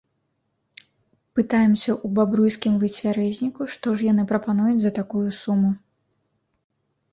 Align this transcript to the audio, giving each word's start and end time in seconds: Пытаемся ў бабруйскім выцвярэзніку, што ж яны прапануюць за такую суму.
Пытаемся 1.39 1.91
ў 1.93 2.07
бабруйскім 2.21 2.73
выцвярэзніку, 2.85 3.69
што 3.75 3.87
ж 3.99 4.09
яны 4.11 4.27
прапануюць 4.35 4.81
за 4.87 4.91
такую 4.99 5.25
суму. 5.43 5.71